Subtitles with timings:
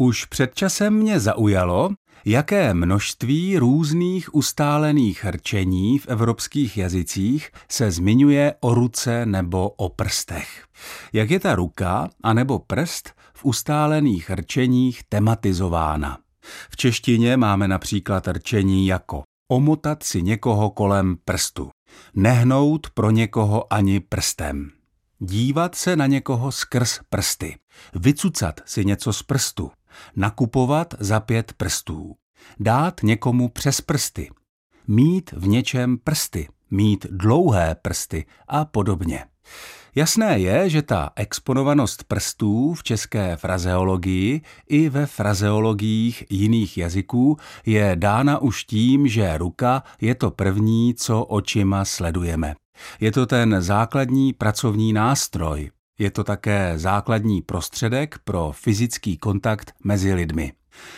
[0.00, 1.90] Už před časem mě zaujalo,
[2.24, 10.64] jaké množství různých ustálených rčení v evropských jazycích se zmiňuje o ruce nebo o prstech.
[11.12, 16.18] Jak je ta ruka anebo prst v ustálených rčeních tematizována.
[16.70, 21.70] V češtině máme například rčení jako omotat si někoho kolem prstu,
[22.14, 24.70] nehnout pro někoho ani prstem,
[25.18, 27.56] dívat se na někoho skrz prsty,
[27.94, 29.70] vycucat si něco z prstu,
[30.16, 32.14] nakupovat za pět prstů,
[32.60, 34.30] dát někomu přes prsty,
[34.88, 39.24] mít v něčem prsty, mít dlouhé prsty a podobně.
[39.94, 47.36] Jasné je, že ta exponovanost prstů v české frazeologii i ve frazeologiích jiných jazyků
[47.66, 52.54] je dána už tím, že ruka je to první, co očima sledujeme.
[53.00, 55.70] Je to ten základní pracovní nástroj,
[56.00, 60.52] je to také základní prostředek pro fyzický kontakt mezi lidmi.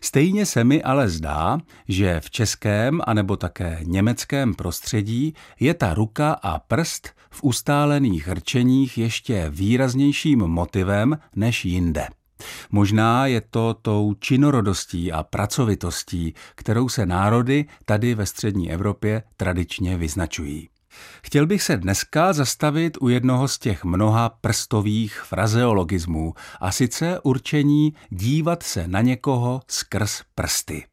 [0.00, 1.58] Stejně se mi ale zdá,
[1.88, 8.98] že v českém anebo také německém prostředí je ta ruka a prst v ustálených rčeních
[8.98, 12.08] ještě výraznějším motivem než jinde.
[12.70, 19.96] Možná je to tou činorodostí a pracovitostí, kterou se národy tady ve střední Evropě tradičně
[19.96, 20.68] vyznačují.
[21.22, 27.94] Chtěl bych se dneska zastavit u jednoho z těch mnoha prstových frazeologismů, a sice určení
[28.10, 30.84] dívat se na někoho skrz prsty.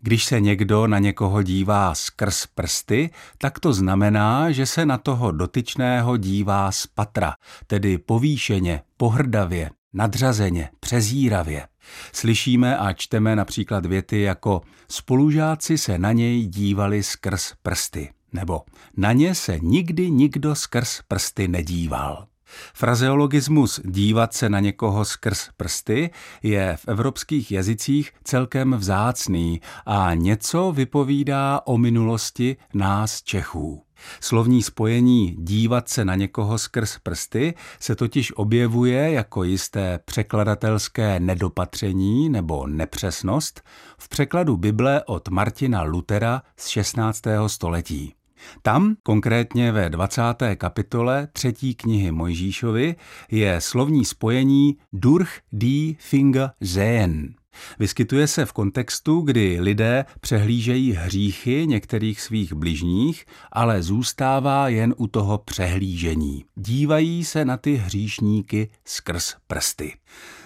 [0.00, 5.32] Když se někdo na někoho dívá skrz prsty, tak to znamená, že se na toho
[5.32, 7.34] dotyčného dívá z patra,
[7.66, 11.66] tedy povýšeně, pohrdavě, nadřazeně, přezíravě.
[12.12, 18.62] Slyšíme a čteme například věty jako spolužáci se na něj dívali skrz prsty nebo
[18.96, 22.26] na ně se nikdy nikdo skrz prsty nedíval.
[22.74, 26.10] Frazeologismus dívat se na někoho skrz prsty
[26.42, 33.82] je v evropských jazycích celkem vzácný a něco vypovídá o minulosti nás Čechů.
[34.20, 42.28] Slovní spojení dívat se na někoho skrz prsty se totiž objevuje jako jisté překladatelské nedopatření
[42.28, 43.60] nebo nepřesnost
[43.98, 47.22] v překladu Bible od Martina Lutera z 16.
[47.46, 48.14] století.
[48.62, 50.22] Tam, konkrétně ve 20.
[50.56, 52.96] kapitole třetí knihy Mojžíšovi,
[53.30, 57.34] je slovní spojení durch die Finger sehen.
[57.78, 65.06] Vyskytuje se v kontextu, kdy lidé přehlížejí hříchy některých svých bližních, ale zůstává jen u
[65.06, 66.44] toho přehlížení.
[66.56, 69.92] Dívají se na ty hříšníky skrz prsty.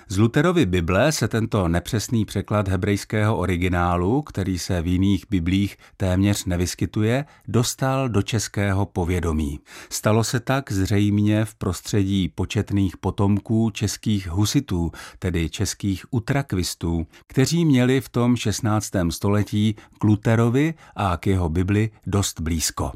[0.09, 6.45] Z Luterovy Bible se tento nepřesný překlad hebrejského originálu, který se v jiných biblích téměř
[6.45, 9.61] nevyskytuje, dostal do českého povědomí.
[9.91, 18.01] Stalo se tak zřejmě v prostředí početných potomků českých husitů, tedy českých utrakvistů, kteří měli
[18.01, 18.91] v tom 16.
[19.11, 22.93] století k Luterovi a k jeho Bibli dost blízko.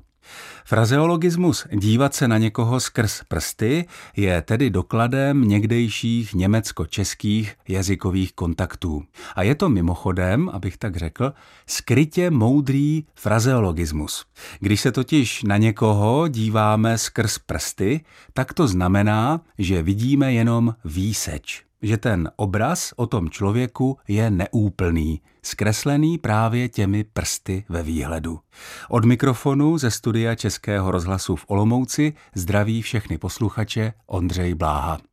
[0.65, 9.03] Frazeologismus dívat se na někoho skrz prsty je tedy dokladem někdejších německo-českých jazykových kontaktů.
[9.37, 11.33] A je to mimochodem, abych tak řekl,
[11.67, 14.25] skrytě moudrý frazeologismus.
[14.61, 18.00] Když se totiž na někoho díváme skrz prsty,
[18.34, 25.21] tak to znamená, že vidíme jenom výseč že ten obraz o tom člověku je neúplný,
[25.43, 28.41] zkreslený právě těmi prsty ve výhledu.
[28.89, 35.07] Od mikrofonu ze studia Českého rozhlasu v Olomouci zdraví všechny posluchače Ondřej Bláha.